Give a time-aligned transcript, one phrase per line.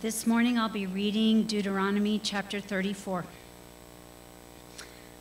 [0.00, 3.26] This morning I'll be reading Deuteronomy chapter 34.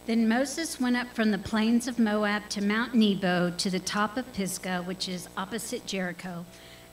[0.05, 4.15] Then Moses went up from the plains of Moab to Mount Nebo to the top
[4.15, 6.45] of Pisgah, which is opposite Jericho.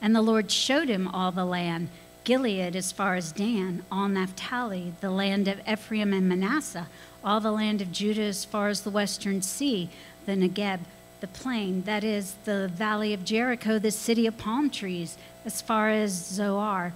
[0.02, 1.88] And the Lord showed him all the land
[2.24, 6.88] Gilead as far as Dan, all Naphtali, the land of Ephraim and Manasseh,
[7.22, 9.88] all the land of Judah as far as the western sea,
[10.26, 10.80] the Negeb,
[11.20, 15.90] the plain, that is, the valley of Jericho, the city of palm trees, as far
[15.90, 16.92] as Zoar.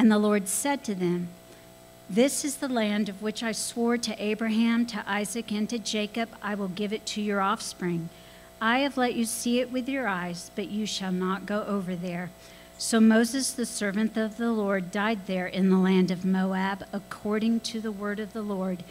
[0.00, 1.28] And the Lord said to them,
[2.08, 6.30] This is the land of which I swore to Abraham, to Isaac, and to Jacob,
[6.42, 8.08] I will give it to your offspring.
[8.62, 11.94] I have let you see it with your eyes, but you shall not go over
[11.94, 12.30] there.
[12.78, 17.60] So Moses, the servant of the Lord, died there in the land of Moab, according
[17.60, 18.82] to the word of the Lord.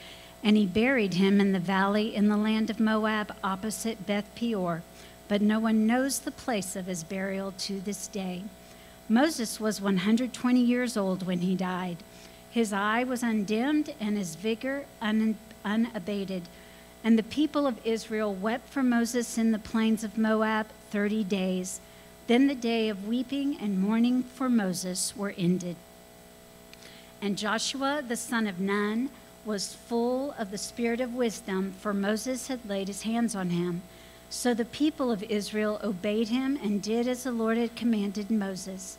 [0.43, 4.83] And he buried him in the valley in the land of Moab, opposite Beth Peor.
[5.27, 8.43] But no one knows the place of his burial to this day.
[9.09, 11.97] Moses was 120 years old when he died.
[12.51, 16.43] His eye was undimmed and his vigor un- unabated.
[17.03, 21.81] And the people of Israel wept for Moses in the plains of Moab 30 days.
[22.27, 25.75] Then the day of weeping and mourning for Moses were ended.
[27.21, 29.09] And Joshua the son of Nun
[29.43, 33.81] was full of the spirit of wisdom, for Moses had laid his hands on him.
[34.29, 38.97] So the people of Israel obeyed him and did as the Lord had commanded Moses.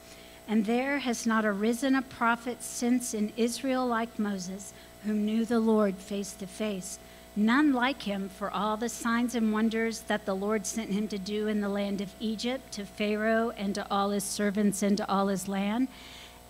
[0.49, 4.73] And there has not arisen a prophet since in Israel like Moses,
[5.05, 6.99] who knew the Lord face to face.
[7.37, 11.19] None like him for all the signs and wonders that the Lord sent him to
[11.19, 15.09] do in the land of Egypt, to Pharaoh and to all his servants and to
[15.09, 15.87] all his land,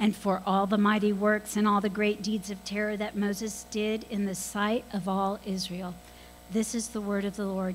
[0.01, 3.67] and for all the mighty works and all the great deeds of terror that Moses
[3.71, 5.95] did in the sight of all Israel.
[6.51, 7.75] This is the word of the Lord.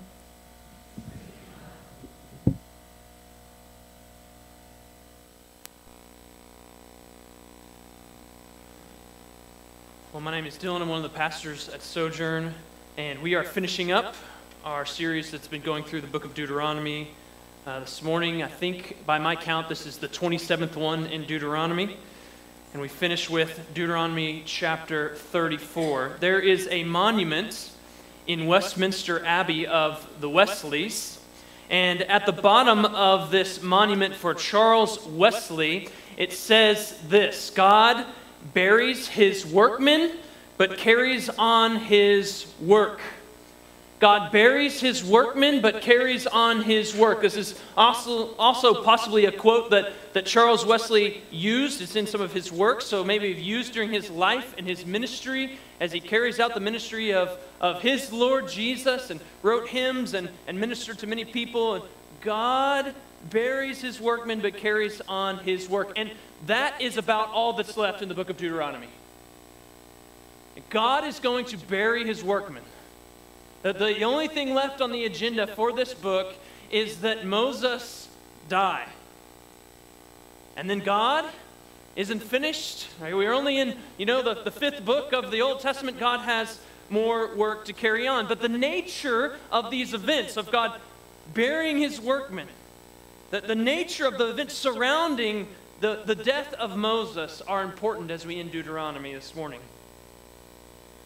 [10.25, 10.81] My name is Dylan.
[10.81, 12.51] I'm one of the pastors at Sojourn,
[12.97, 14.15] and we are finishing up
[14.63, 17.09] our series that's been going through the book of Deuteronomy.
[17.67, 21.97] Uh, this morning, I think by my count, this is the 27th one in Deuteronomy.
[22.73, 26.13] And we finish with Deuteronomy chapter 34.
[26.19, 27.69] There is a monument
[28.25, 31.19] in Westminster Abbey of the Wesleys.
[31.69, 38.07] And at the bottom of this monument for Charles Wesley, it says this God
[38.53, 40.11] buries his workmen,
[40.57, 42.99] but carries on his work.
[43.99, 47.21] God buries his workmen, but carries on his work.
[47.21, 51.81] This is also, also possibly a quote that, that Charles Wesley used.
[51.81, 55.57] It's in some of his works, so maybe used during his life and his ministry
[55.79, 60.29] as he carries out the ministry of, of his Lord Jesus and wrote hymns and,
[60.45, 61.75] and ministered to many people.
[61.75, 61.83] And
[62.19, 62.93] God
[63.29, 65.93] buries his workmen, but carries on his work.
[65.95, 66.11] And
[66.47, 68.89] that is about all that's left in the book of Deuteronomy.
[70.69, 72.63] God is going to bury his workmen.
[73.61, 76.35] The, the only thing left on the agenda for this book
[76.71, 78.07] is that Moses
[78.47, 78.87] die.
[80.55, 81.25] And then God
[81.95, 82.87] isn't finished.
[83.01, 85.99] We're only in, you know, the, the fifth book of the Old Testament.
[85.99, 88.27] God has more work to carry on.
[88.27, 90.79] But the nature of these events, of God
[91.33, 92.47] burying his workmen,
[93.31, 95.47] the, the nature of the events surrounding
[95.81, 99.59] the, the death of Moses are important as we end Deuteronomy this morning.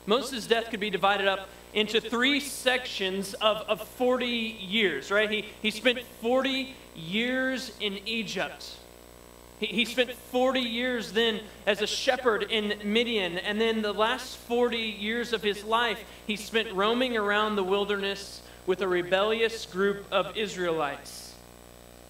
[0.09, 5.29] Moses' death could be divided up into three sections of, of 40 years, right?
[5.29, 8.75] He, he spent 40 years in Egypt.
[9.59, 14.37] He, he spent 40 years then as a shepherd in Midian, and then the last
[14.37, 20.05] 40 years of his life, he spent roaming around the wilderness with a rebellious group
[20.11, 21.35] of Israelites.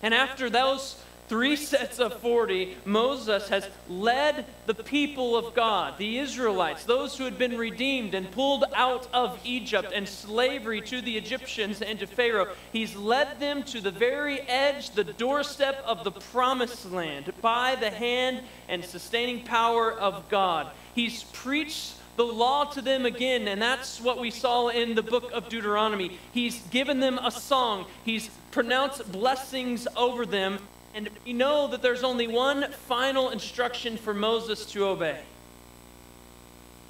[0.01, 0.95] And after those
[1.29, 7.23] three sets of 40, Moses has led the people of God, the Israelites, those who
[7.23, 12.07] had been redeemed and pulled out of Egypt and slavery to the Egyptians and to
[12.07, 12.53] Pharaoh.
[12.73, 17.91] He's led them to the very edge, the doorstep of the promised land by the
[17.91, 20.71] hand and sustaining power of God.
[20.95, 25.31] He's preached the law to them again, and that's what we saw in the book
[25.31, 26.17] of Deuteronomy.
[26.33, 30.59] He's given them a song, he's pronounced blessings over them,
[30.93, 35.19] and we know that there's only one final instruction for Moses to obey.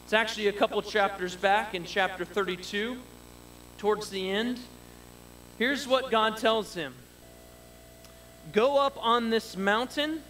[0.06, 2.98] It's actually a couple chapters back in chapter 32,
[3.78, 4.60] towards the end.
[5.57, 6.94] Here's what God tells him
[8.54, 10.22] Go up on this mountain.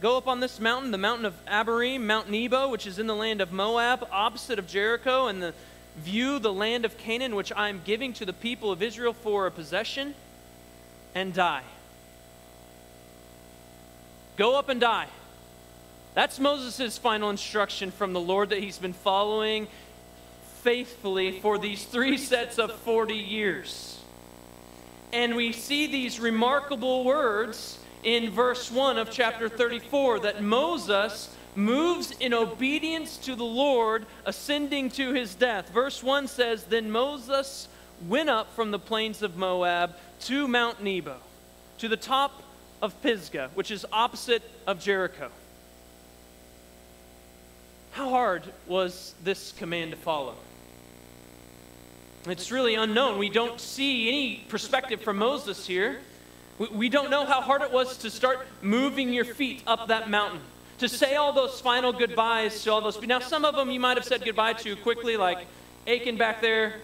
[0.00, 3.16] Go up on this mountain, the mountain of Abarim, Mount Nebo, which is in the
[3.16, 5.54] land of Moab, opposite of Jericho, and the
[5.96, 9.46] view the land of Canaan, which I am giving to the people of Israel for
[9.46, 10.14] a possession,
[11.16, 11.64] and die.
[14.38, 15.08] Go up and die.
[16.14, 19.66] That's Moses' final instruction from the Lord that he's been following
[20.62, 24.00] faithfully for these three sets of 40 years.
[25.12, 32.12] And we see these remarkable words in verse 1 of chapter 34 that Moses moves
[32.20, 35.68] in obedience to the Lord, ascending to his death.
[35.70, 37.66] Verse 1 says Then Moses
[38.06, 41.16] went up from the plains of Moab to Mount Nebo,
[41.78, 42.42] to the top
[42.80, 45.30] of Pisgah, which is opposite of Jericho.
[47.92, 50.34] How hard was this command to follow?
[52.26, 53.18] It's really unknown.
[53.18, 55.98] We don't see any perspective from Moses here.
[56.72, 60.40] We don't know how hard it was to start moving your feet up that mountain,
[60.78, 63.08] to say all those final goodbyes to all those people.
[63.08, 65.46] Now, some of them you might have said goodbye to quickly, like
[65.86, 66.74] Achan back there.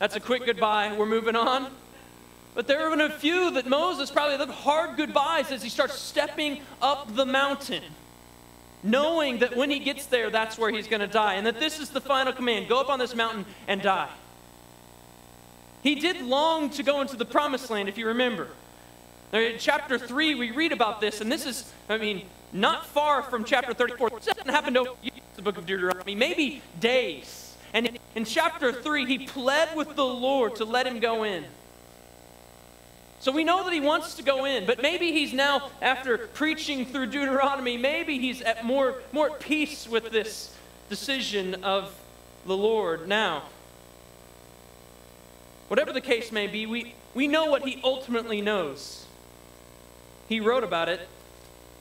[0.00, 0.94] That's a quick goodbye.
[0.96, 1.70] We're moving on.
[2.54, 5.98] But there have been a few that Moses probably lived hard goodbyes as he starts
[5.98, 7.84] stepping up the mountain,
[8.82, 11.78] knowing that when he gets there, that's where he's going to die, and that this
[11.78, 14.10] is the final command go up on this mountain and die.
[15.82, 18.48] He did long to go into the promised land, if you remember.
[19.32, 23.44] In chapter 3, we read about this, and this is, I mean, not far from
[23.44, 24.10] chapter 34.
[24.10, 24.96] This doesn't happen to
[25.36, 27.56] the book of Deuteronomy, maybe days.
[27.72, 31.44] And in, chapter 3, he pled with the Lord to let him go in.
[33.20, 36.86] So we know that he wants to go in, but maybe he's now, after preaching
[36.86, 40.54] through Deuteronomy, maybe he's at more, more at peace with this
[40.88, 41.94] decision of
[42.46, 43.42] the Lord now.
[45.68, 49.04] Whatever the case may be, we, we know what he ultimately knows.
[50.26, 51.06] He wrote about it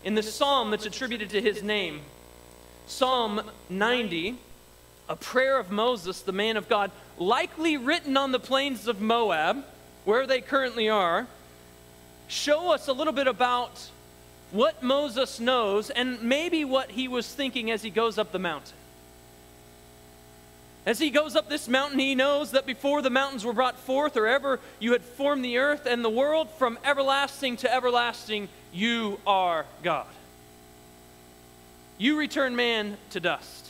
[0.03, 2.01] in the psalm that's attributed to his name
[2.85, 4.35] Psalm 90,
[5.07, 9.63] a prayer of Moses, the man of God, likely written on the plains of Moab,
[10.09, 11.27] where they currently are,
[12.27, 13.91] show us a little bit about
[14.51, 18.75] what Moses knows and maybe what he was thinking as he goes up the mountain.
[20.83, 24.17] As he goes up this mountain, he knows that before the mountains were brought forth,
[24.17, 29.19] or ever you had formed the earth and the world, from everlasting to everlasting, you
[29.27, 30.07] are God.
[31.99, 33.69] You return man to dust,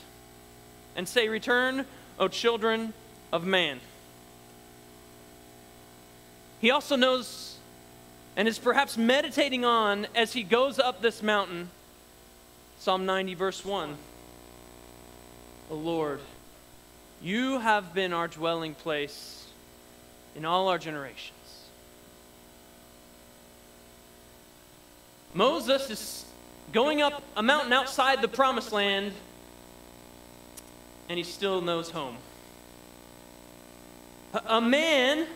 [0.95, 1.85] and say, Return,
[2.17, 2.93] O children
[3.33, 3.81] of man.
[6.59, 7.57] He also knows
[8.35, 11.69] and is perhaps meditating on as he goes up this mountain
[12.79, 13.97] Psalm 90, verse 1.
[15.69, 16.21] O Lord,
[17.21, 19.47] you have been our dwelling place
[20.33, 21.33] in all our generations.
[25.33, 26.25] Moses is
[26.71, 29.11] going up a mountain outside the promised land,
[31.09, 32.15] and he still knows home.
[34.45, 35.27] A man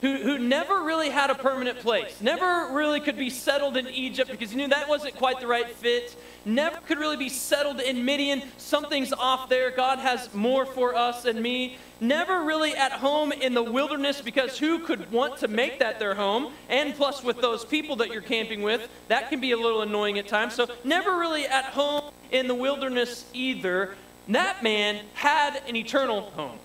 [0.00, 4.30] who, who never really had a permanent place, never really could be settled in Egypt
[4.30, 8.04] because he knew that wasn't quite the right fit, never could really be settled in
[8.04, 8.42] Midian.
[8.56, 9.70] Something's off there.
[9.70, 11.76] God has more for us and me.
[12.00, 16.14] Never really at home in the wilderness because who could want to make that their
[16.14, 16.52] home?
[16.70, 20.18] And plus, with those people that you're camping with, that can be a little annoying
[20.18, 20.54] at times.
[20.54, 23.94] So, never really at home in the wilderness either.
[24.28, 26.58] That man had an eternal home,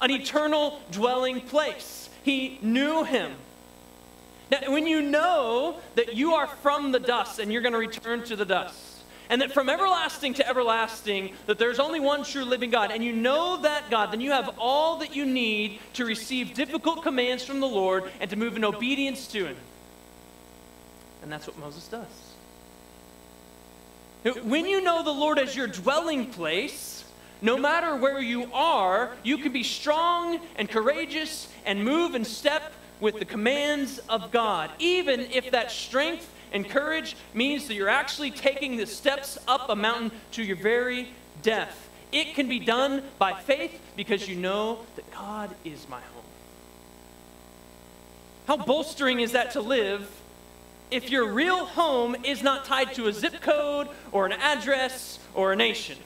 [0.00, 1.99] an eternal dwelling place.
[2.22, 3.32] He knew him.
[4.50, 8.24] Now, when you know that you are from the dust and you're going to return
[8.24, 8.90] to the dust,
[9.28, 13.12] and that from everlasting to everlasting, that there's only one true living God, and you
[13.12, 17.60] know that God, then you have all that you need to receive difficult commands from
[17.60, 19.56] the Lord and to move in obedience to Him.
[21.22, 22.06] And that's what Moses does.
[24.42, 26.99] When you know the Lord as your dwelling place,
[27.42, 32.72] no matter where you are, you can be strong and courageous and move and step
[33.00, 38.30] with the commands of God, even if that strength and courage means that you're actually
[38.30, 41.08] taking the steps up a mountain to your very
[41.42, 41.88] death.
[42.12, 46.24] It can be done by faith because you know that God is my home.
[48.46, 50.10] How bolstering is that to live
[50.90, 55.52] if your real home is not tied to a zip code or an address or
[55.52, 55.96] a nation?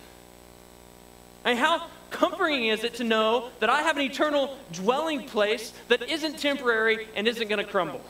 [1.45, 6.09] And how comforting is it to know that I have an eternal dwelling place that
[6.09, 8.01] isn't temporary and isn't going to crumble?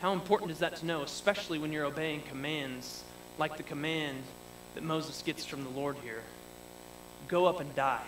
[0.00, 3.04] How important is that to know, especially when you're obeying commands
[3.38, 4.18] like the command
[4.74, 6.22] that Moses gets from the Lord here
[7.28, 8.06] go up and die?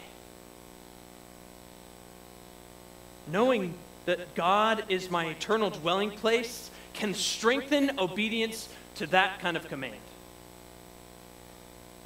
[3.28, 3.74] Knowing
[4.06, 9.94] that God is my eternal dwelling place can strengthen obedience to that kind of command.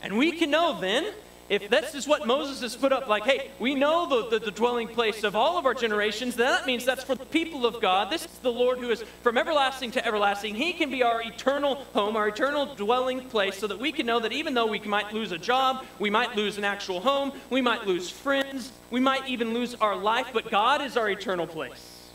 [0.02, 1.12] And we can know then,
[1.48, 4.50] if this is what Moses has put up, like, hey, we know the, the, the,
[4.50, 7.80] dwelling place of all of our generations, then that means that's for the people of
[7.80, 8.10] God.
[8.10, 10.54] This is the Lord who is from everlasting to everlasting.
[10.54, 14.20] He can be our eternal home, our eternal dwelling place, so that we can know
[14.20, 17.62] that even though we might lose a job, we might lose an actual home, we
[17.62, 22.10] might lose friends, we might even lose our life, but God is our eternal place.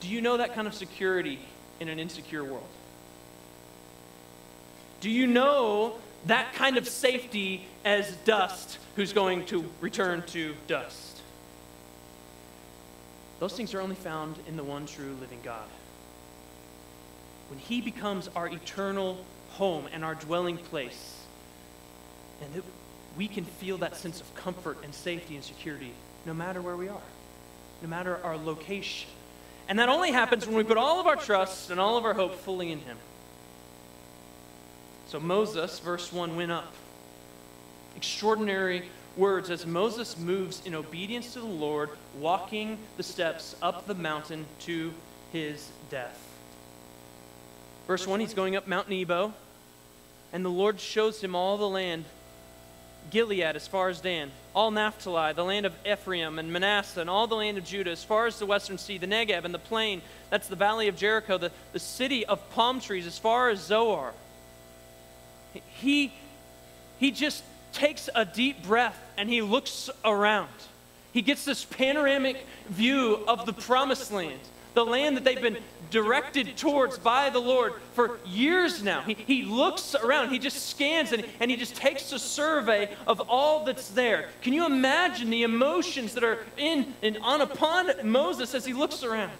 [0.00, 1.38] Do you know that kind of security
[1.78, 2.66] in an insecure world?
[5.00, 5.94] Do you know
[6.26, 11.20] that kind of safety as dust who's going to return to dust.
[13.40, 15.68] Those things are only found in the one true living God.
[17.48, 21.22] When He becomes our eternal home and our dwelling place,
[22.42, 22.64] and that
[23.16, 25.92] we can feel that sense of comfort and safety and security
[26.26, 27.00] no matter where we are,
[27.82, 29.08] no matter our location.
[29.68, 32.14] And that only happens when we put all of our trust and all of our
[32.14, 32.96] hope fully in Him.
[35.08, 36.70] So Moses, verse 1, went up.
[37.96, 38.82] Extraordinary
[39.16, 41.88] words as Moses moves in obedience to the Lord,
[42.18, 44.92] walking the steps up the mountain to
[45.32, 46.22] his death.
[47.86, 49.32] Verse 1, he's going up Mount Nebo,
[50.30, 52.04] and the Lord shows him all the land
[53.10, 57.26] Gilead as far as Dan, all Naphtali, the land of Ephraim and Manasseh, and all
[57.26, 60.02] the land of Judah, as far as the western sea, the Negeb and the plain,
[60.28, 64.12] that's the valley of Jericho, the, the city of palm trees, as far as Zoar
[65.80, 66.12] he,
[66.98, 70.48] he just takes a deep breath and he looks around.
[71.12, 74.40] He gets this panoramic view of the promised land,
[74.74, 75.58] the land that they've been
[75.90, 79.02] directed towards by the Lord for years now.
[79.02, 83.20] He, he looks around, he just scans and, and he just takes a survey of
[83.28, 84.28] all that's there.
[84.42, 89.02] Can you imagine the emotions that are in and on upon Moses as he looks
[89.02, 89.32] around?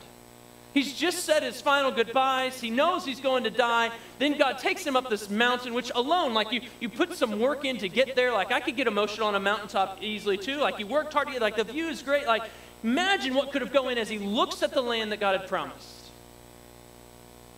[0.75, 2.61] He's just said his final goodbyes.
[2.61, 3.91] He knows he's going to die.
[4.19, 7.65] Then God takes him up this mountain, which alone, like you, you put some work
[7.65, 8.33] in to get there.
[8.33, 10.59] Like I could get emotional on a mountaintop easily too.
[10.59, 12.27] Like you worked hard to get, like the view is great.
[12.27, 12.43] Like
[12.85, 15.49] imagine what could have gone in as he looks at the land that God had
[15.49, 16.11] promised.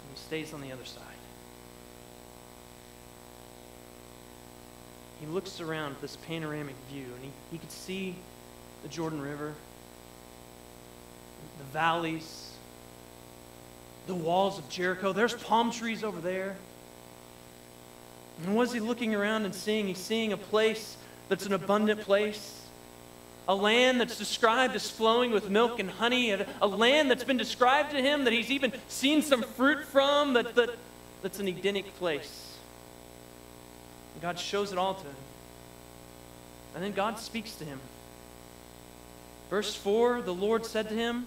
[0.03, 1.03] And he stays on the other side.
[5.21, 8.15] He looks around this panoramic view and he, he could see
[8.83, 9.53] the Jordan River,
[11.59, 12.50] the valleys,
[14.07, 15.13] the walls of Jericho.
[15.13, 16.57] There's palm trees over there.
[18.45, 19.87] And what is he looking around and seeing?
[19.87, 20.97] He's seeing a place
[21.29, 22.57] that's an abundant place.
[23.49, 26.33] A land that's described as flowing with milk and honey.
[26.33, 30.55] A land that's been described to him that he's even seen some fruit from, that,
[30.55, 30.71] that,
[31.23, 32.57] that's an Edenic place.
[34.15, 35.17] And God shows it all to him.
[36.75, 37.81] And then God speaks to him.
[39.51, 41.27] Verse 4 The Lord said to him,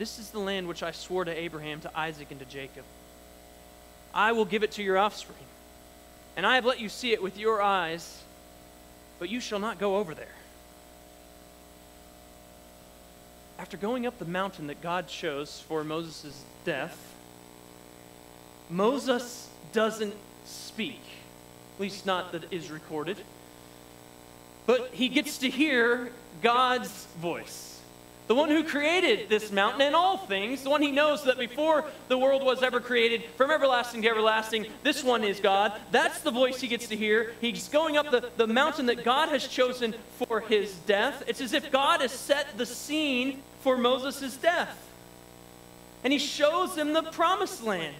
[0.00, 2.84] this is the land which I swore to Abraham, to Isaac, and to Jacob.
[4.14, 5.44] I will give it to your offspring,
[6.38, 8.22] and I have let you see it with your eyes,
[9.18, 10.26] but you shall not go over there.
[13.58, 16.96] After going up the mountain that God chose for Moses' death,
[18.70, 20.14] Moses doesn't
[20.46, 21.02] speak,
[21.74, 23.18] at least not that is recorded,
[24.64, 27.79] but he gets to hear God's voice
[28.30, 31.84] the one who created this mountain and all things, the one he knows that before
[32.06, 35.72] the world was ever created, from everlasting to everlasting, this one is God.
[35.90, 37.32] That's the voice he gets to hear.
[37.40, 41.24] He's going up the, the mountain that God has chosen for his death.
[41.26, 44.78] It's as if God has set the scene for Moses' death.
[46.04, 47.96] And he shows him the promised land.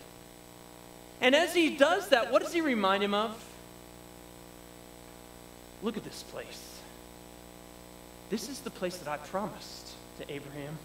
[1.20, 3.44] And as he does that, what does he remind him of?
[5.82, 6.78] Look at this place.
[8.30, 9.89] This is the place that I promised
[10.20, 10.78] to Abraham.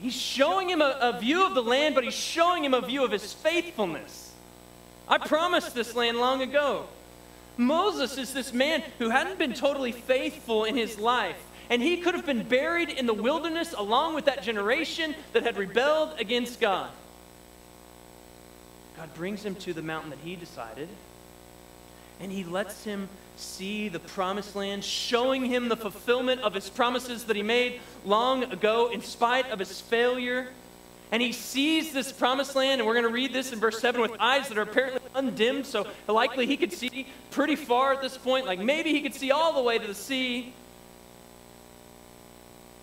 [0.00, 3.04] He's showing him a, a, view of the land, but he's showing him a view
[3.04, 4.32] of his faithfulness.
[5.08, 6.86] I promised this land long ago.
[7.56, 11.38] Moses is this man who hadn't been totally faithful in his life,
[11.70, 15.56] and he could have been buried in the wilderness along with that generation that had
[15.56, 16.90] rebelled against God.
[18.96, 20.88] God brings him to the mountain that he decided,
[22.20, 27.24] and he lets him see the promised land, showing him the fulfillment of his promises
[27.24, 30.48] that he made long ago in spite of his failure.
[31.12, 34.00] And he sees this promised land, and we're going to read this in verse 7
[34.00, 38.16] with eyes that are apparently undimmed, so likely he could see pretty far at this
[38.16, 38.46] point.
[38.46, 40.52] Like maybe he could see all the way to the sea.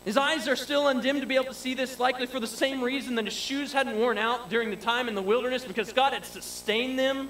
[0.05, 2.81] His eyes are still undimmed to be able to see this, likely for the same
[2.81, 6.13] reason that his shoes hadn't worn out during the time in the wilderness, because God
[6.13, 7.29] had sustained them.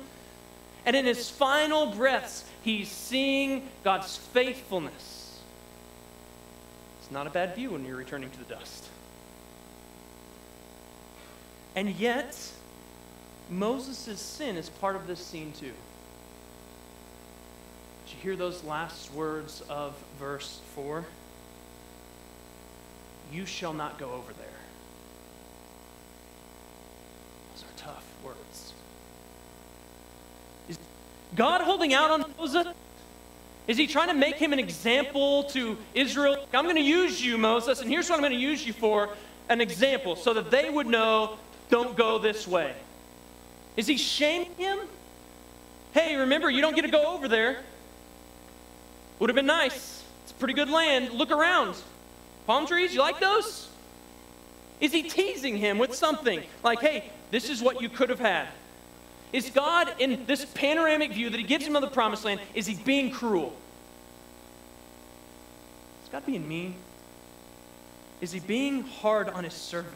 [0.86, 5.40] And in his final breaths, He's seeing God's faithfulness.
[7.02, 8.90] It's not a bad view when you're returning to the dust.
[11.76, 12.38] And yet,
[13.50, 15.74] Moses' sin is part of this scene too.
[18.06, 21.06] Did you hear those last words of verse 4?
[23.32, 24.48] You shall not go over there.
[27.54, 28.74] Those are tough words.
[30.68, 30.78] Is
[31.36, 32.68] God holding out on Moses?
[33.68, 36.48] Is he trying to make him an example to Israel?
[36.54, 39.10] I'm going to use you, Moses, and here's what I'm going to use you for
[39.50, 41.38] an example so that they would know
[41.70, 42.74] don't go this way.
[43.78, 44.80] Is he shaming him?
[45.94, 47.62] Hey, remember, you don't get to go over there.
[49.20, 50.04] Would have been nice.
[50.24, 51.12] It's a pretty good land.
[51.12, 51.76] Look around.
[52.48, 53.70] Palm trees, you like those?
[54.80, 58.48] Is he teasing him with something like, hey, this is what you could have had?
[59.34, 62.66] Is God, in this panoramic view that he gives him of the promised land, is
[62.66, 63.56] he being cruel?
[66.04, 66.76] Is God being mean?
[68.20, 69.96] Is he being hard on his servant?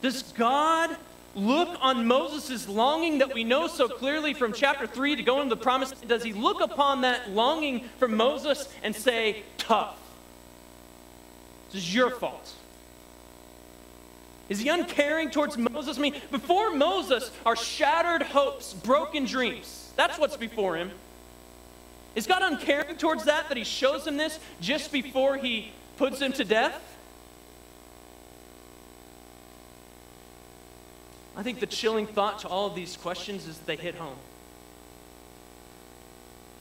[0.00, 0.96] Does God
[1.34, 5.54] look on Moses' longing that we know so clearly from chapter 3 to go into
[5.54, 5.92] the promise?
[5.92, 9.98] Does he look upon that longing for Moses and say, tough?
[11.70, 12.54] This is your fault.
[14.52, 15.96] Is he uncaring towards Moses?
[15.96, 19.90] I mean, before Moses are shattered hopes, broken dreams.
[19.96, 20.90] That's what's before him.
[22.14, 26.34] Is God uncaring towards that, that he shows him this just before he puts him
[26.34, 26.78] to death?
[31.34, 34.18] I think the chilling thought to all of these questions is they hit home.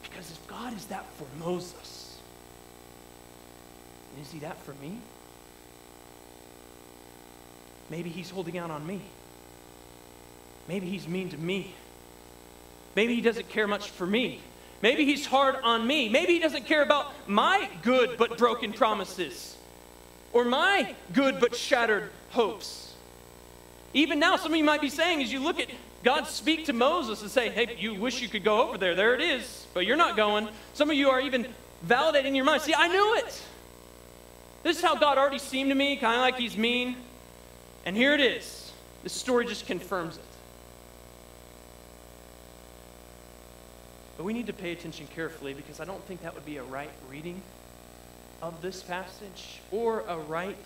[0.02, 2.22] Because if God is that for Moses,
[4.22, 4.98] is he that for me?
[7.92, 9.02] Maybe he's holding out on me.
[10.70, 11.76] Maybe he's mean to me.
[12.96, 14.40] Maybe he doesn't care much for me.
[14.82, 16.08] Maybe he's hard on me.
[16.08, 19.58] Maybe he doesn't care about my good but broken promises
[20.32, 22.94] or my good but shattered hopes.
[23.94, 25.68] Even now, some of you might be saying, as you look at
[26.02, 28.96] God speak to Moses and say, hey, you wish you could go over there.
[28.96, 30.48] There it is, but you're not going.
[30.74, 31.46] Some of you are even
[31.86, 32.62] validating your mind.
[32.62, 33.42] See, I knew it.
[34.64, 36.96] This is how God already seemed to me, kind of like he's mean.
[37.86, 38.72] And here it is.
[39.04, 40.24] This story just confirms it.
[44.18, 46.64] But we need to pay attention carefully because I don't think that would be a
[46.64, 47.42] right reading
[48.42, 50.58] of this passage or a right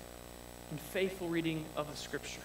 [0.72, 2.42] and faithful reading of the scripture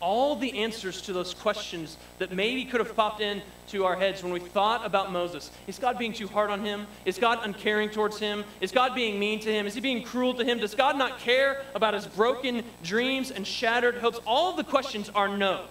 [0.00, 4.32] all the answers to those questions that maybe could have popped into our heads when
[4.32, 5.50] we thought about Moses.
[5.66, 6.86] Is God being too hard on him?
[7.04, 8.44] Is God uncaring towards him?
[8.60, 9.66] Is God being mean to him?
[9.66, 10.58] Is he being cruel to him?
[10.58, 14.18] Does God not care about his broken dreams and shattered hopes?
[14.26, 15.64] All the questions are no.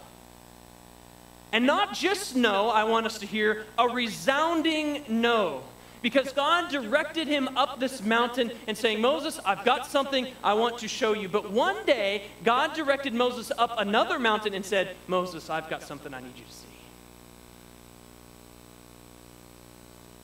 [1.51, 5.63] And not just no, I want us to hear a resounding no
[6.01, 10.79] because God directed him up this mountain and saying, Moses, I've got something I want
[10.79, 11.27] to show you.
[11.27, 16.13] But one day, God directed Moses up another mountain and said, Moses, I've got something
[16.13, 16.67] I need you to see.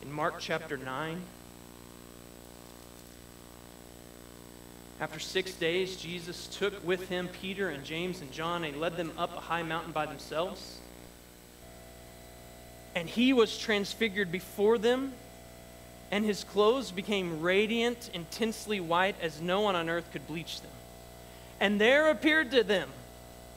[0.02, 1.22] In Mark chapter 9,
[5.02, 9.12] after six days, Jesus took with him Peter and James and John and led them
[9.18, 10.80] up a high mountain by themselves.
[12.96, 15.12] And he was transfigured before them
[16.12, 20.72] and his clothes became radiant, intensely white, as no one on earth could bleach them.
[21.60, 22.89] And there appeared to them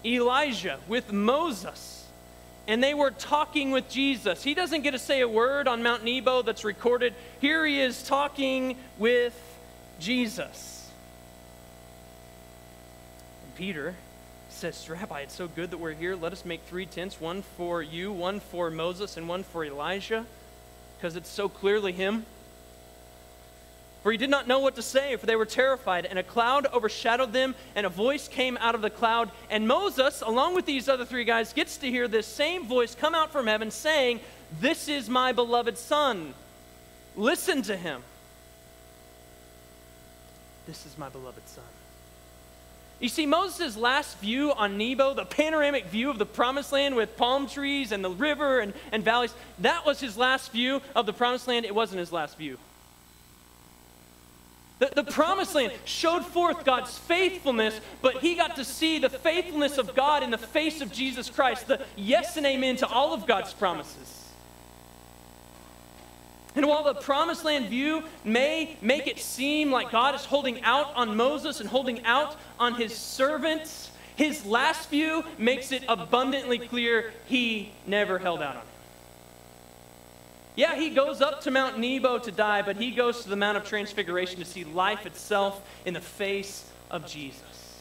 [0.04, 2.06] Elijah with Moses,
[2.66, 4.42] and they were talking with Jesus.
[4.42, 7.14] He doesn't get to say a word on Mount Nebo that's recorded.
[7.40, 9.34] Here he is talking with
[9.98, 10.90] Jesus.
[13.44, 13.94] And Peter
[14.48, 16.16] says, Rabbi, it's so good that we're here.
[16.16, 20.26] Let us make three tents one for you, one for Moses, and one for Elijah,
[20.96, 22.26] because it's so clearly him.
[24.08, 26.06] For he did not know what to say, for they were terrified.
[26.06, 29.30] And a cloud overshadowed them, and a voice came out of the cloud.
[29.50, 33.14] And Moses, along with these other three guys, gets to hear this same voice come
[33.14, 34.20] out from heaven saying,
[34.62, 36.32] This is my beloved Son.
[37.16, 38.02] Listen to him.
[40.66, 41.64] This is my beloved Son.
[43.00, 47.14] You see, Moses' last view on Nebo, the panoramic view of the promised land with
[47.18, 51.12] palm trees and the river and, and valleys, that was his last view of the
[51.12, 51.66] promised land.
[51.66, 52.56] It wasn't his last view.
[54.78, 59.76] The, the promised land showed forth God's faithfulness, but he got to see the faithfulness
[59.76, 63.26] of God in the face of Jesus Christ, the yes and amen to all of
[63.26, 64.14] God's promises.
[66.54, 70.94] And while the promised land view may make it seem like God is holding out
[70.94, 77.12] on Moses and holding out on his servants, his last view makes it abundantly clear
[77.26, 78.77] he never held out on him.
[80.58, 83.56] Yeah, he goes up to Mount Nebo to die, but he goes to the Mount
[83.56, 87.80] of Transfiguration to see life itself in the face of Jesus.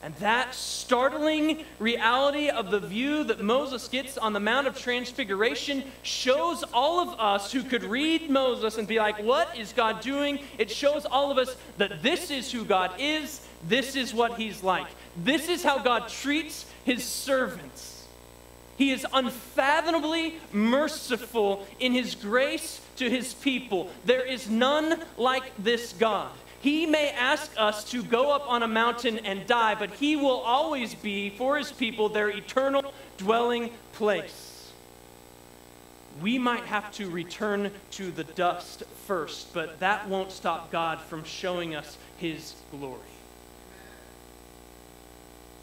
[0.00, 5.82] And that startling reality of the view that Moses gets on the Mount of Transfiguration
[6.04, 10.38] shows all of us who could read Moses and be like, what is God doing?
[10.58, 14.62] It shows all of us that this is who God is, this is what he's
[14.62, 14.86] like.
[15.16, 17.95] This is how God treats his servants.
[18.76, 23.90] He is unfathomably merciful in his grace to his people.
[24.04, 26.32] There is none like this God.
[26.60, 30.40] He may ask us to go up on a mountain and die, but He will
[30.40, 34.72] always be, for His people, their eternal dwelling place.
[36.20, 41.22] We might have to return to the dust first, but that won't stop God from
[41.24, 42.98] showing us His glory.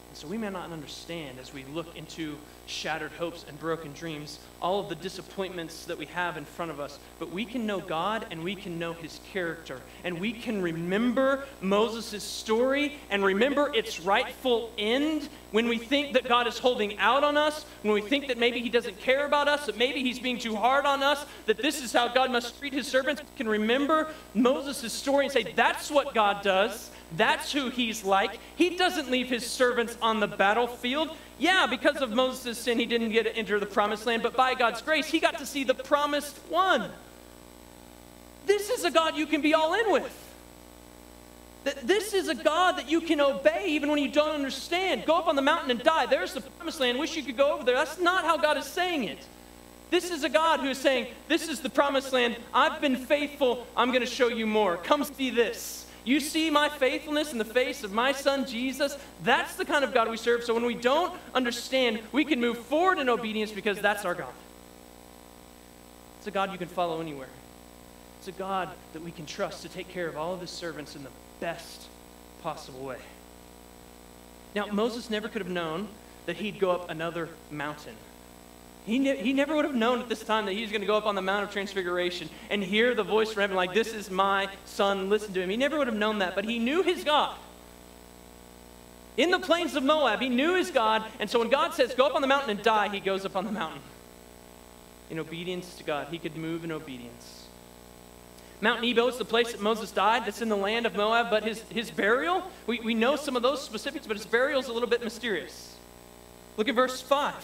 [0.08, 4.38] And So we may not understand as we look into shattered hopes and broken dreams,
[4.60, 6.98] all of the disappointments that we have in front of us.
[7.18, 9.80] But we can know God and we can know his character.
[10.04, 16.28] And we can remember Moses' story and remember its rightful end when we think that
[16.28, 19.46] God is holding out on us, when we think that maybe he doesn't care about
[19.46, 22.58] us, that maybe he's being too hard on us, that this is how God must
[22.58, 23.22] treat his servants.
[23.22, 26.90] We can remember Moses' story and say, that's what God does.
[27.16, 28.38] That's who he's like.
[28.56, 31.10] He doesn't leave his servants on the battlefield.
[31.38, 34.54] Yeah, because of Moses' sin, he didn't get to enter the promised land, but by
[34.54, 36.90] God's grace, he got to see the promised one.
[38.46, 40.20] This is a God you can be all in with.
[41.64, 45.06] That This is a God that you can obey even when you don't understand.
[45.06, 46.06] Go up on the mountain and die.
[46.06, 46.98] There's the promised land.
[46.98, 47.74] Wish you could go over there.
[47.74, 49.18] That's not how God is saying it.
[49.90, 52.36] This is a God who is saying, This is the promised land.
[52.52, 53.66] I've been faithful.
[53.76, 54.76] I'm going to show you more.
[54.76, 55.83] Come see this.
[56.04, 58.96] You see my faithfulness in the face of my son Jesus?
[59.22, 60.44] That's the kind of God we serve.
[60.44, 64.32] So when we don't understand, we can move forward in obedience because that's our God.
[66.18, 67.28] It's a God you can follow anywhere.
[68.18, 70.94] It's a God that we can trust to take care of all of his servants
[70.94, 71.86] in the best
[72.42, 72.98] possible way.
[74.54, 75.88] Now, Moses never could have known
[76.26, 77.94] that he'd go up another mountain.
[78.84, 80.86] He, ne- he never would have known at this time that he was going to
[80.86, 83.94] go up on the Mount of Transfiguration and hear the voice from heaven, like, This
[83.94, 85.48] is my son, listen to him.
[85.48, 87.36] He never would have known that, but he knew his God.
[89.16, 92.06] In the plains of Moab, he knew his God, and so when God says, Go
[92.06, 93.80] up on the mountain and die, he goes up on the mountain.
[95.08, 97.46] In obedience to God, he could move in obedience.
[98.60, 100.26] Mount Nebo is the place that Moses died.
[100.26, 103.42] That's in the land of Moab, but his, his burial, we, we know some of
[103.42, 105.76] those specifics, but his burial is a little bit mysterious.
[106.56, 107.34] Look at verse 5.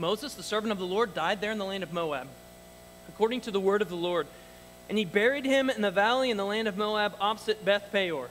[0.00, 2.26] Moses, the servant of the Lord, died there in the land of Moab,
[3.10, 4.26] according to the word of the Lord.
[4.88, 8.30] And he buried him in the valley in the land of Moab opposite Beth Peor.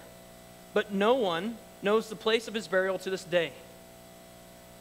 [0.74, 3.52] But no one knows the place of his burial to this day.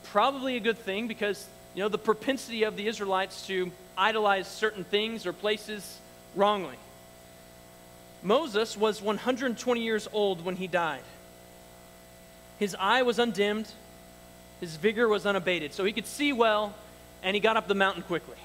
[0.04, 4.82] Probably a good thing because, you know, the propensity of the Israelites to idolize certain
[4.82, 5.98] things or places
[6.34, 6.76] wrongly.
[8.22, 11.02] Moses was 120 years old when he died.
[12.58, 13.70] His eye was undimmed,
[14.60, 16.74] his vigor was unabated, so he could see well,
[17.22, 18.36] and he got up the mountain quickly.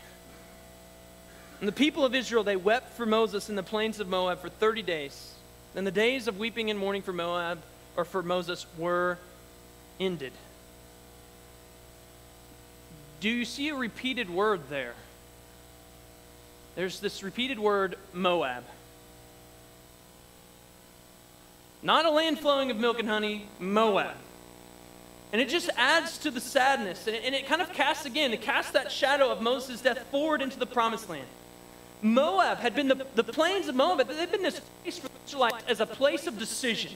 [1.60, 4.50] And the people of Israel, they wept for Moses in the plains of Moab for
[4.50, 5.34] 30 days.
[5.76, 7.62] And the days of weeping and mourning for Moab,
[7.96, 9.18] or for Moses, were
[10.00, 10.34] ended.
[13.22, 14.94] Do you see a repeated word there?
[16.76, 18.64] There's this repeated word, Moab.
[21.82, 24.16] Not a land flowing of milk and honey, Moab.
[25.34, 27.08] And it just adds to the sadness.
[27.08, 30.60] And it, kind of casts, again, it casts that shadow of Moses' death forward into
[30.60, 31.28] the promised land.
[32.04, 35.64] Moab had been the, the plains of Moab, they've been this place for the Israelites
[35.68, 36.92] as a place of decision.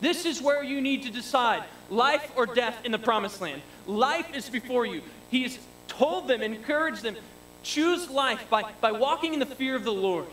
[0.00, 3.62] This is where you need to decide life or death in the promised land.
[3.86, 5.00] Life is before you.
[5.30, 7.16] He's told them, encouraged them,
[7.62, 10.26] choose life by, by walking in the fear of the Lord,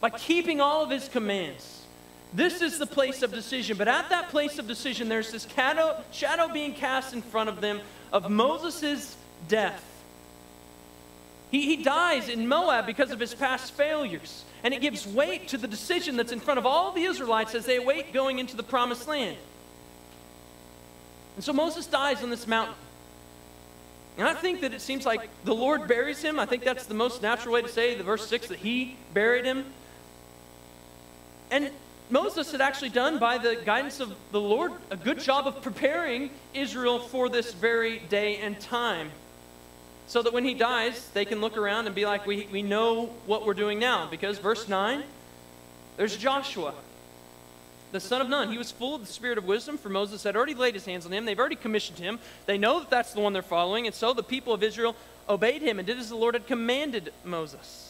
[0.00, 1.79] by keeping all of his commands.
[2.32, 3.76] This is the place of decision.
[3.76, 5.46] But at that place of decision, there's this
[6.12, 7.80] shadow, being cast in front of them
[8.12, 9.16] of Moses'
[9.48, 9.84] death.
[11.50, 14.44] He, he dies in Moab because of his past failures.
[14.62, 17.66] And it gives weight to the decision that's in front of all the Israelites as
[17.66, 19.36] they await going into the promised land.
[21.34, 22.76] And so Moses dies on this mountain.
[24.18, 26.38] And I think that it seems like the Lord buries him.
[26.38, 29.46] I think that's the most natural way to say the verse 6 that he buried
[29.46, 29.64] him.
[31.50, 31.70] And
[32.10, 36.30] Moses had actually done, by the guidance of the Lord, a good job of preparing
[36.54, 39.10] Israel for this very day and time.
[40.08, 43.06] So that when he dies, they can look around and be like, we, we know
[43.26, 44.08] what we're doing now.
[44.10, 45.04] Because, verse 9,
[45.96, 46.74] there's Joshua,
[47.92, 48.50] the son of Nun.
[48.50, 51.06] He was full of the spirit of wisdom, for Moses had already laid his hands
[51.06, 51.26] on him.
[51.26, 52.18] They've already commissioned him.
[52.46, 53.86] They know that that's the one they're following.
[53.86, 54.96] And so the people of Israel
[55.28, 57.89] obeyed him and did as the Lord had commanded Moses.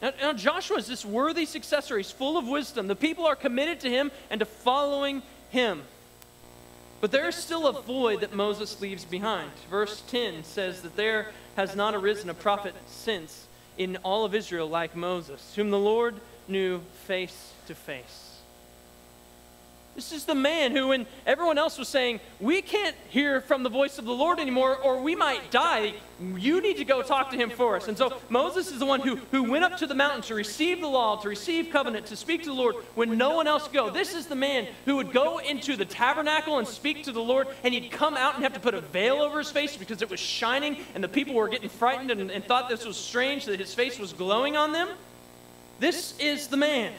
[0.00, 1.96] Now, now, Joshua is this worthy successor.
[1.96, 2.86] He's full of wisdom.
[2.86, 5.82] The people are committed to him and to following him.
[7.00, 9.50] But there is still a void that Moses leaves behind.
[9.70, 14.68] Verse 10 says that there has not arisen a prophet since in all of Israel
[14.68, 16.16] like Moses, whom the Lord
[16.48, 18.27] knew face to face.
[19.98, 23.68] This is the man who, when everyone else was saying, We can't hear from the
[23.68, 25.94] voice of the Lord anymore, or we might die,
[26.36, 27.88] you need to go talk to him for us.
[27.88, 30.80] And so Moses is the one who, who went up to the mountain to receive
[30.80, 33.90] the law, to receive covenant, to speak to the Lord when no one else go.
[33.90, 37.48] This is the man who would go into the tabernacle and speak to the Lord,
[37.64, 40.08] and he'd come out and have to put a veil over his face because it
[40.08, 43.58] was shining, and the people were getting frightened and, and thought this was strange that
[43.58, 44.90] his face was glowing on them.
[45.80, 46.92] This is the man.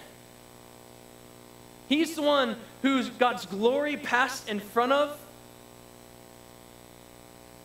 [1.89, 5.17] He's the one whose God's glory passed in front of.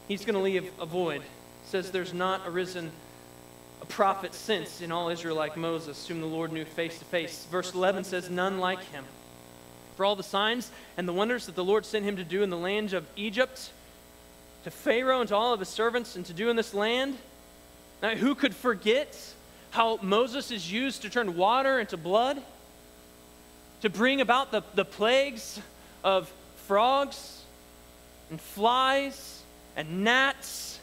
[0.08, 1.22] He's going to leave a void.
[1.66, 2.90] Says there's not arisen
[3.80, 7.46] a prophet since in all Israel like Moses, whom the Lord knew face to face.
[7.50, 9.04] Verse 11 says, None like him.
[9.96, 12.50] For all the signs and the wonders that the Lord sent him to do in
[12.50, 13.70] the land of Egypt,
[14.64, 17.16] to Pharaoh and to all of his servants, and to do in this land.
[18.02, 19.16] Now, who could forget
[19.70, 22.42] how Moses is used to turn water into blood?
[23.84, 25.60] To bring about the, the plagues
[26.02, 26.32] of
[26.66, 27.42] frogs
[28.30, 29.42] and flies
[29.76, 30.80] and gnats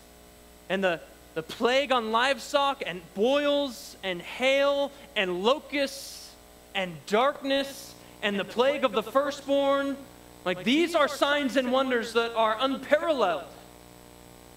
[0.69, 0.99] and the,
[1.33, 6.31] the plague on livestock and boils and hail and locusts
[6.75, 9.97] and darkness and the plague of the firstborn.
[10.45, 13.49] Like these are signs and wonders that are unparalleled,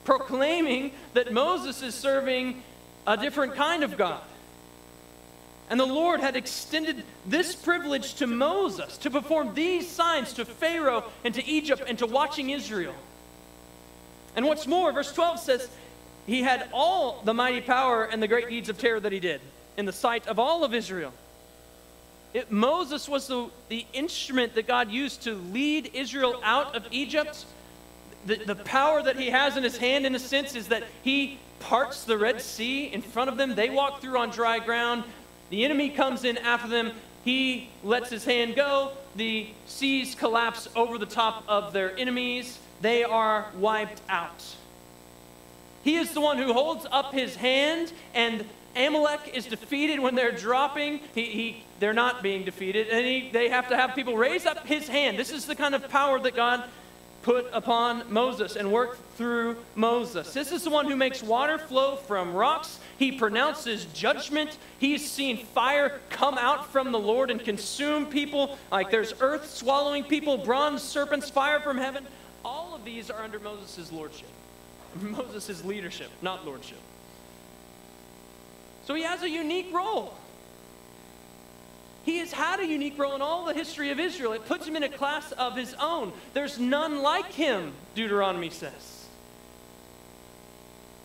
[0.05, 2.63] proclaiming that Moses is serving
[3.07, 4.21] a different kind of God.
[5.71, 11.05] And the Lord had extended this privilege to Moses to perform these signs to Pharaoh
[11.25, 12.95] and to Egypt and to watching Israel.
[14.37, 15.69] And what's more, verse 12 says,
[16.27, 19.41] He had all the mighty power and the great deeds of terror that he did
[19.77, 21.13] in the sight of all of Israel.
[22.35, 27.47] It, Moses was the, the instrument that God used to lead Israel out of Egypt.
[28.27, 31.39] The, the power that he has in his hand, in a sense, is that he
[31.61, 33.55] parts the Red Sea in front of them.
[33.55, 35.05] They walk through on dry ground.
[35.55, 36.91] The enemy comes in after them.
[37.25, 38.91] He lets his hand go.
[39.15, 42.59] The seas collapse over the top of their enemies.
[42.81, 44.43] They are wiped out.
[45.85, 50.33] He is the one who holds up his hand, and Amalek is defeated when they're
[50.33, 50.99] dropping.
[51.15, 54.67] He, he, they're not being defeated, and he, they have to have people raise up
[54.67, 55.17] his hand.
[55.17, 56.65] This is the kind of power that God
[57.25, 60.35] put upon Moses and worked through Moses.
[60.35, 62.79] This is the one who makes water flow from rocks.
[62.99, 64.59] He pronounces judgment.
[64.79, 68.59] He's seen fire come out from the Lord and consume people.
[68.71, 72.07] Like there's earth swallowing people, bronze serpents, fire from heaven.
[72.45, 74.29] All of these are under Moses' lordship,
[75.01, 76.79] Moses' leadership, not lordship.
[78.85, 80.13] So he has a unique role.
[82.05, 84.33] He has had a unique role in all the history of Israel.
[84.33, 86.13] It puts him in a class of his own.
[86.35, 89.07] There's none like him, Deuteronomy says.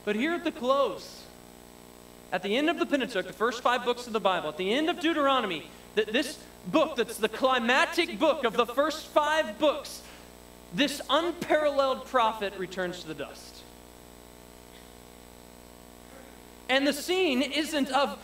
[0.03, 1.23] But here at the close,
[2.31, 4.73] at the end of the Pentateuch, the first five books of the Bible, at the
[4.73, 10.01] end of Deuteronomy, that this book that's the climatic book of the first five books,
[10.73, 13.63] this unparalleled prophet returns to the dust.
[16.67, 18.19] And the scene isn't of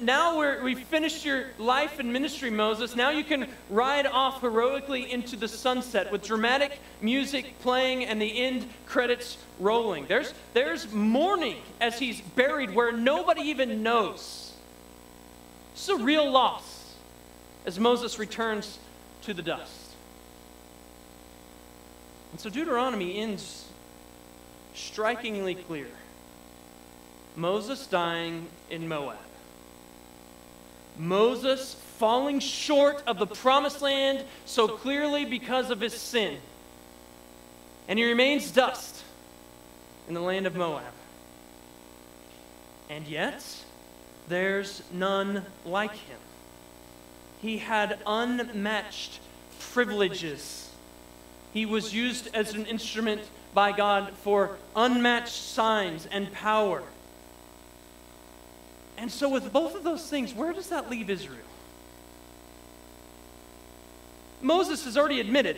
[0.00, 2.94] now we're, we've finished your life and ministry, Moses.
[2.94, 8.38] Now you can ride off heroically into the sunset with dramatic music playing and the
[8.38, 10.06] end credits rolling.
[10.06, 14.52] There's, there's mourning as he's buried where nobody even knows.
[15.72, 16.94] It's a real loss
[17.64, 18.78] as Moses returns
[19.22, 19.94] to the dust.
[22.32, 23.66] And so Deuteronomy ends
[24.74, 25.88] strikingly clear
[27.36, 29.16] Moses dying in Moab.
[30.98, 36.38] Moses falling short of the promised land so clearly because of his sin.
[37.88, 39.02] And he remains dust
[40.08, 40.84] in the land of Moab.
[42.90, 43.44] And yet,
[44.28, 46.18] there's none like him.
[47.40, 49.18] He had unmatched
[49.58, 50.70] privileges.
[51.52, 53.22] He was used as an instrument
[53.54, 56.82] by God for unmatched signs and power.
[59.02, 61.40] And so, with both of those things, where does that leave Israel?
[64.40, 65.56] Moses has already admitted,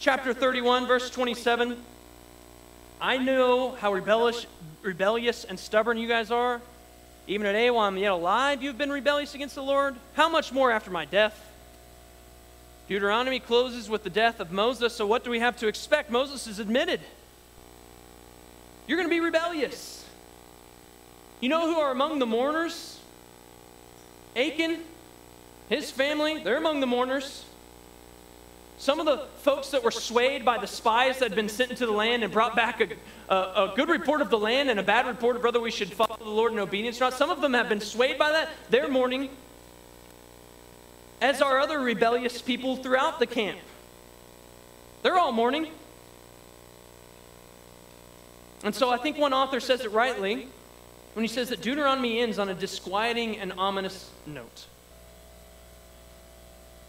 [0.00, 1.76] chapter 31, verse 27,
[3.02, 4.46] I know how rebellious,
[4.80, 6.62] rebellious and stubborn you guys are.
[7.26, 9.94] Even today, while I'm yet alive, you've been rebellious against the Lord.
[10.14, 11.38] How much more after my death?
[12.88, 16.10] Deuteronomy closes with the death of Moses, so what do we have to expect?
[16.10, 17.00] Moses has admitted.
[18.86, 20.03] You're going to be rebellious.
[21.44, 22.98] You know who are among the mourners?
[24.34, 24.78] Achan,
[25.68, 27.44] his family, they're among the mourners.
[28.78, 31.84] Some of the folks that were swayed by the spies that had been sent into
[31.84, 32.88] the land and brought back a,
[33.28, 35.92] a, a, good report of the land and a bad report of whether we should
[35.92, 38.48] follow the Lord in obedience or not, some of them have been swayed by that.
[38.70, 39.28] They're mourning,
[41.20, 43.58] as are other rebellious people throughout the camp.
[45.02, 45.68] They're all mourning.
[48.62, 50.48] And so I think one author says it rightly
[51.14, 54.66] when he says that Deuteronomy ends on a disquieting and ominous note.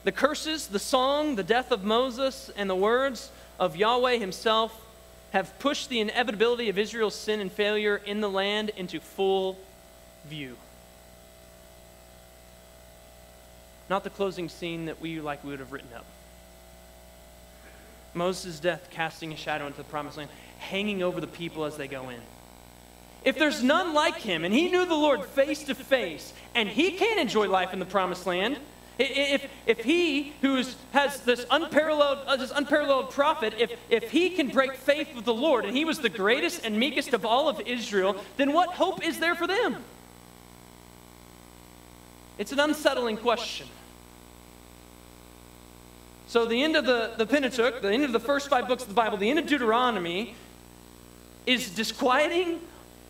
[0.04, 4.86] The curses, the song, the death of Moses, and the words of Yahweh himself
[5.32, 9.58] have pushed the inevitability of Israel's sin and failure in the land into full
[10.28, 10.56] view.
[13.90, 16.06] Not the closing scene that we like we would have written up.
[18.14, 21.88] Moses' death casting a shadow into the promised land, hanging over the people as they
[21.88, 22.22] go in.
[23.26, 26.92] If there's none like him, and he knew the Lord face to face, and he
[26.92, 28.60] can't enjoy life in the promised land,
[28.98, 34.50] if, if he who has this unparalleled, uh, this unparalleled prophet, if, if he can
[34.50, 37.60] break faith with the Lord, and he was the greatest and meekest of all of
[37.62, 39.84] Israel, then what hope is there for them?
[42.38, 43.68] It's an unsettling question.
[46.28, 48.90] So, the end of the, the Pentateuch, the end of the first five books of
[48.90, 50.36] the Bible, the end of Deuteronomy,
[51.46, 52.60] is disquieting,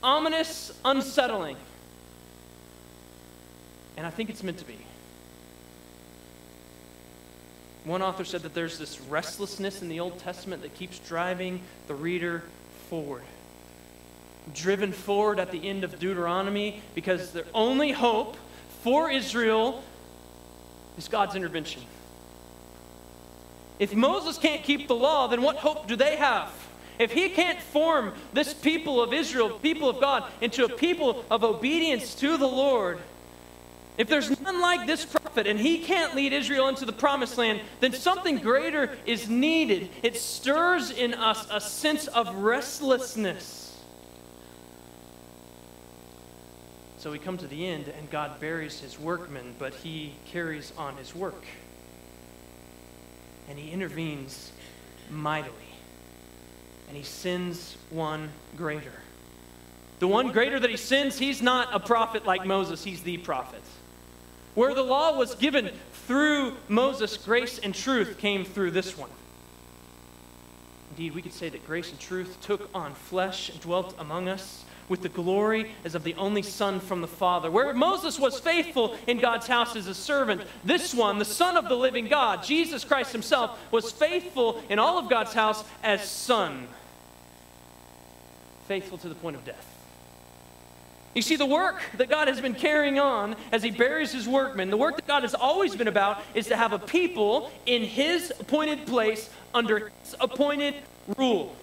[0.04, 1.58] ominous, unsettling.
[3.98, 4.78] And I think it's meant to be.
[7.86, 11.94] One author said that there's this restlessness in the Old Testament that keeps driving the
[11.94, 12.44] reader
[12.90, 13.24] forward.
[14.54, 18.38] Driven forward at the end of Deuteronomy because their only hope
[18.82, 19.84] for Israel
[20.98, 21.82] is God's intervention.
[23.78, 26.52] If Moses can't keep the law, then what hope do they have?
[27.00, 31.44] If he can't form this people of Israel, people of God, into a people of
[31.44, 33.00] obedience to the Lord,
[33.98, 37.62] if there's none like this prophet and he can't lead Israel into the promised land,
[37.80, 39.90] then something greater is needed.
[40.04, 43.62] It stirs in us a sense of restlessness.
[46.98, 50.98] So we come to the end and God buries his workmen, but he carries on
[50.98, 51.46] his work.
[53.48, 54.52] And he intervenes
[55.10, 55.65] mightily.
[56.88, 58.92] And he sends one greater.
[60.00, 63.62] The one greater that he sends, he's not a prophet like Moses, he's the prophet.
[64.54, 65.72] Where the law was given
[66.06, 69.10] through Moses, grace and truth came through this one.
[70.92, 74.65] Indeed, we could say that grace and truth took on flesh and dwelt among us
[74.90, 77.50] with the glory as of the only Son from the Father.
[77.50, 81.68] Where Moses was faithful in God's house as a servant, this one, the Son of
[81.68, 86.68] the living God, Jesus Christ himself, was faithful in all of God's house as Son.
[88.68, 89.72] Faithful to the point of death.
[91.16, 94.70] You see, the work that God has been carrying on as He buries His workmen,
[94.70, 98.34] the work that God has always been about is to have a people in His
[98.38, 100.76] appointed place under His appointed
[101.18, 101.56] rule.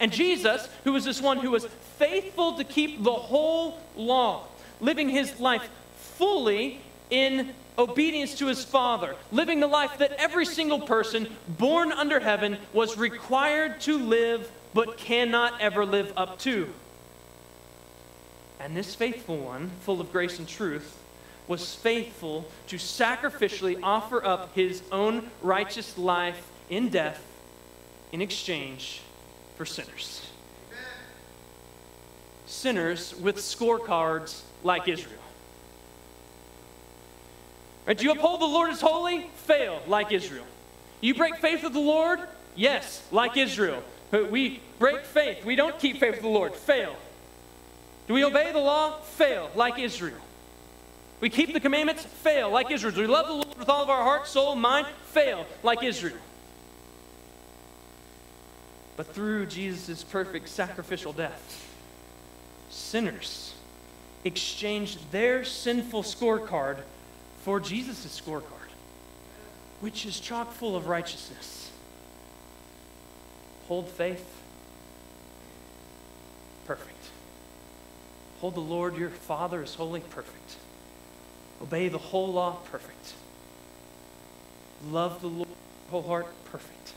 [0.00, 4.46] And Jesus, who was this one who was faithful to keep the whole law,
[4.80, 6.80] living His life fully
[7.10, 12.58] in obedience to His Father, living the life that every single person born under heaven
[12.72, 16.68] was required to live but cannot ever live up to.
[18.60, 21.00] And this faithful one, full of grace and truth,
[21.46, 27.22] was faithful to sacrificially offer up his own righteous life in death
[28.12, 29.02] in exchange
[29.56, 30.26] for sinners.
[32.46, 35.20] Sinners with scorecards like Israel.
[37.86, 39.30] Right, do you uphold the Lord as holy?
[39.46, 40.46] Fail, like Israel.
[41.00, 42.20] You break faith with the Lord?
[42.56, 43.82] Yes, like Israel.
[44.10, 45.44] We break faith.
[45.44, 46.54] We don't keep faith with the Lord.
[46.54, 46.96] Fail.
[48.06, 49.00] Do we obey the law?
[49.00, 50.20] Fail, like Israel.
[51.20, 52.04] We keep the commandments?
[52.04, 52.94] Fail, like Israel.
[52.94, 54.86] Do we love the Lord with all of our heart, soul, mind?
[55.06, 56.16] Fail, like Israel.
[58.96, 61.63] But through Jesus' perfect sacrificial death,
[62.94, 63.52] sinners
[64.22, 66.76] exchanged their sinful scorecard
[67.42, 68.70] for Jesus' scorecard,
[69.80, 71.72] which is chock full of righteousness.
[73.66, 74.24] Hold faith.
[76.68, 77.04] Perfect.
[78.40, 80.54] Hold the Lord your Father is holy, perfect.
[81.60, 83.14] Obey the whole law, perfect.
[84.86, 85.48] Love the Lord
[85.90, 86.92] whole heart, perfect.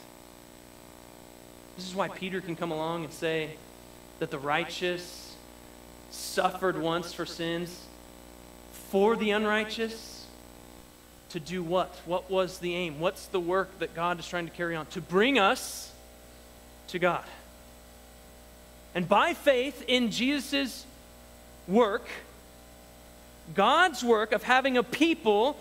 [1.76, 3.56] This is why Peter can come along and say
[4.20, 5.26] that the righteous
[6.38, 7.76] suffered once for sins
[8.92, 10.24] for the unrighteous
[11.30, 11.90] to do what?
[12.06, 13.00] What was the aim?
[13.00, 14.86] What's the work that God is trying to carry on?
[14.88, 15.92] To bring us
[16.90, 17.24] to God.
[18.94, 20.86] And by faith in Jesus'
[21.68, 22.08] work,
[23.56, 25.58] God's work of having a people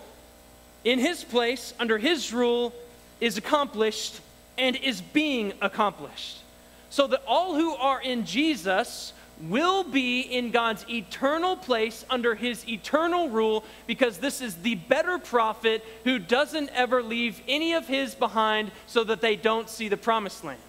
[0.83, 2.71] in his place under his rule
[3.19, 4.21] is accomplished
[4.59, 6.37] and is being accomplished.
[6.91, 12.67] So that all who are in Jesus will be in God's eternal place under his
[12.67, 18.15] eternal rule because this is the better prophet who doesn't ever leave any of his
[18.15, 20.59] behind so that they don't see the promised land.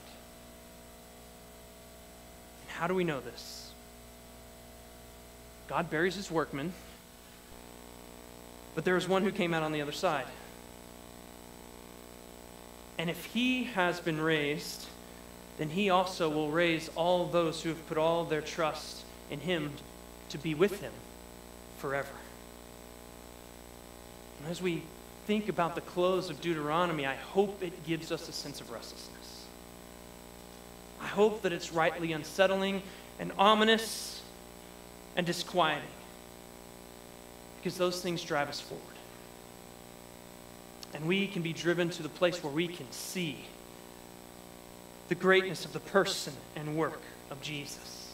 [2.68, 3.72] How do we know this?
[5.66, 6.72] God buries his workmen,
[8.74, 10.26] but there is one who came out on the other side.
[12.98, 14.86] And if he has been raised,
[15.58, 19.72] then he also will raise all those who have put all their trust in him
[20.30, 20.92] to be with him
[21.78, 22.08] forever.
[24.38, 24.82] And as we
[25.26, 29.44] think about the close of Deuteronomy, I hope it gives us a sense of restlessness.
[31.00, 32.82] I hope that it's rightly unsettling
[33.18, 34.22] and ominous
[35.16, 35.82] and disquieting
[37.58, 38.84] because those things drive us forward.
[40.94, 43.44] And we can be driven to the place where we can see
[45.08, 47.00] the greatness of the person and work
[47.30, 48.12] of Jesus.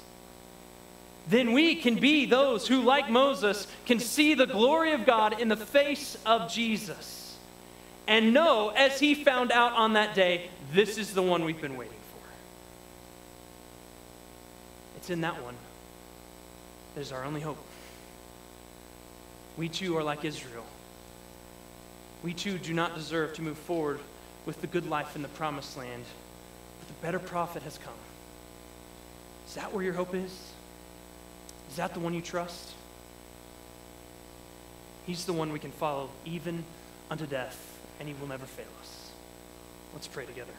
[1.27, 5.49] Then we can be those who, like Moses, can see the glory of God in
[5.49, 7.25] the face of Jesus
[8.07, 11.77] and know, as he found out on that day, this is the one we've been
[11.77, 12.29] waiting for.
[14.97, 15.55] It's in that one
[16.95, 17.57] that is our only hope.
[19.57, 20.65] We too are like Israel.
[22.23, 24.01] We too do not deserve to move forward
[24.45, 26.05] with the good life in the promised land
[27.05, 27.93] better prophet has come.
[29.47, 30.33] Is that where your hope is?
[31.69, 32.73] Is that the one you trust?
[35.07, 36.65] He's the one we can follow even
[37.11, 39.11] unto death, and he will never fail us.
[39.93, 40.51] Let's pray together.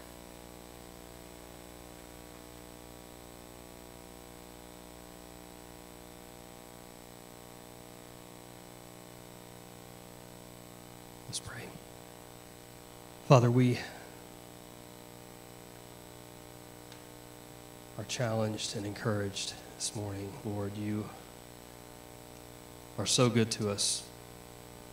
[11.28, 11.64] Let's pray.
[13.28, 13.80] Father, we
[17.98, 20.32] are challenged and encouraged this morning.
[20.44, 21.06] Lord, you
[22.98, 24.04] are so good to us.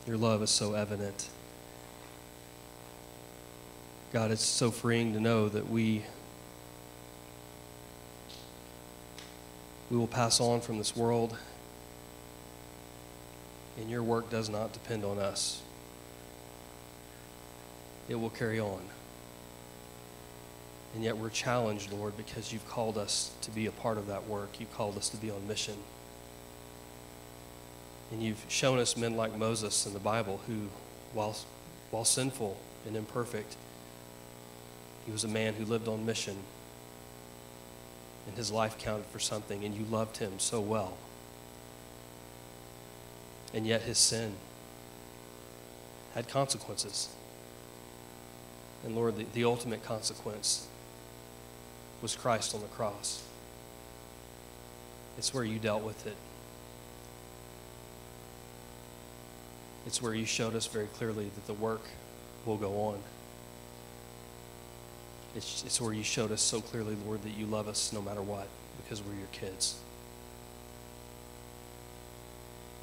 [0.07, 1.29] Your love is so evident.
[4.13, 6.05] God, it's so freeing to know that we
[9.91, 11.37] we will pass on from this world
[13.79, 15.61] and your work does not depend on us.
[18.09, 18.81] It will carry on.
[20.95, 24.27] And yet we're challenged, Lord, because you've called us to be a part of that
[24.27, 24.61] work.
[24.61, 25.77] You've called us to be on mission.
[28.11, 30.69] And you've shown us men like Moses in the Bible who,
[31.15, 31.35] while,
[31.91, 33.57] while sinful and imperfect,
[35.07, 36.37] he was a man who lived on mission.
[38.27, 40.97] And his life counted for something, and you loved him so well.
[43.55, 44.35] And yet his sin
[46.15, 47.09] had consequences.
[48.85, 50.69] And Lord, the, the ultimate consequence
[52.03, 53.23] was Christ on the cross.
[55.17, 56.17] It's where you dealt with it.
[59.87, 61.83] It's where you showed us very clearly that the work
[62.45, 62.99] will go on.
[65.37, 68.21] It's, it's where you showed us so clearly, Lord, that you love us no matter
[68.21, 68.49] what
[68.83, 69.77] because we're your kids.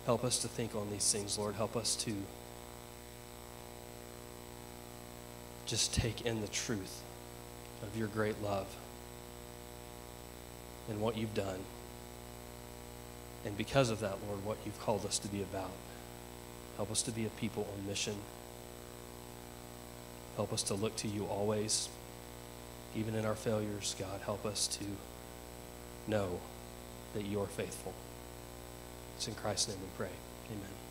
[0.06, 1.56] Help us to think on these things, Lord.
[1.56, 2.14] Help us to
[5.66, 7.04] just take in the truth
[7.84, 8.66] of your great love
[10.90, 11.60] and what you've done.
[13.46, 15.72] And because of that, Lord, what you've called us to be about.
[16.76, 18.16] Help us to be a people on mission.
[20.36, 21.90] Help us to look to you always,
[22.96, 23.96] even in our failures.
[24.00, 24.86] God, help us to
[26.08, 26.40] know
[27.14, 27.94] that you are faithful.
[29.18, 30.16] It's in Christ's name we pray.
[30.48, 30.89] Amen.